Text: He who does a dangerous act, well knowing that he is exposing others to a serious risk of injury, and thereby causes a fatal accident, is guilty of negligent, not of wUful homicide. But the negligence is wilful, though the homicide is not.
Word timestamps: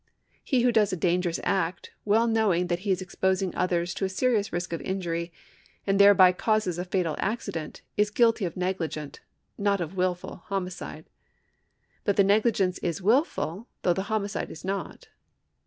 He 0.43 0.61
who 0.63 0.71
does 0.71 0.91
a 0.91 0.95
dangerous 0.97 1.39
act, 1.43 1.91
well 2.05 2.25
knowing 2.25 2.65
that 2.69 2.79
he 2.79 2.89
is 2.89 3.03
exposing 3.03 3.53
others 3.53 3.93
to 3.93 4.03
a 4.05 4.09
serious 4.09 4.51
risk 4.51 4.73
of 4.73 4.81
injury, 4.81 5.31
and 5.85 5.99
thereby 5.99 6.31
causes 6.31 6.79
a 6.79 6.85
fatal 6.85 7.15
accident, 7.19 7.83
is 7.97 8.09
guilty 8.09 8.43
of 8.45 8.57
negligent, 8.57 9.19
not 9.59 9.79
of 9.79 9.93
wUful 9.93 10.41
homicide. 10.45 11.05
But 12.03 12.15
the 12.15 12.23
negligence 12.23 12.79
is 12.79 12.99
wilful, 12.99 13.67
though 13.83 13.93
the 13.93 14.09
homicide 14.09 14.49
is 14.49 14.65
not. 14.65 15.07